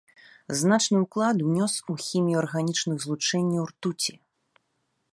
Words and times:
Значны 0.61 0.97
ўклад 1.03 1.37
унёс 1.49 1.73
у 1.95 1.97
хімію 2.05 2.41
арганічных 2.43 2.97
злучэнняў 3.07 3.63
ртуці. 3.73 4.13